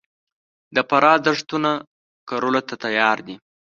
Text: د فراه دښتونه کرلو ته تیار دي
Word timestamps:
د 0.75 0.77
فراه 0.89 1.17
دښتونه 1.27 1.71
کرلو 2.27 2.61
ته 2.67 2.75
تیار 2.83 3.17
دي 3.27 3.35